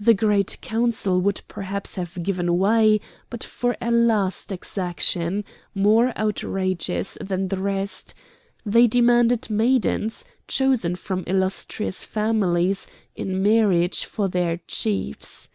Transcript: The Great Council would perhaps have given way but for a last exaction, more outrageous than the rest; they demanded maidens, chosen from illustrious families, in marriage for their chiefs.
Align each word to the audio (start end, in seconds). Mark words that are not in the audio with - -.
The 0.00 0.12
Great 0.12 0.58
Council 0.60 1.20
would 1.20 1.42
perhaps 1.46 1.94
have 1.94 2.20
given 2.20 2.58
way 2.58 3.00
but 3.30 3.44
for 3.44 3.76
a 3.80 3.92
last 3.92 4.50
exaction, 4.50 5.44
more 5.72 6.12
outrageous 6.18 7.16
than 7.20 7.46
the 7.46 7.58
rest; 7.58 8.12
they 8.64 8.88
demanded 8.88 9.48
maidens, 9.48 10.24
chosen 10.48 10.96
from 10.96 11.22
illustrious 11.28 12.02
families, 12.02 12.88
in 13.14 13.40
marriage 13.40 14.04
for 14.04 14.26
their 14.28 14.56
chiefs. 14.66 15.48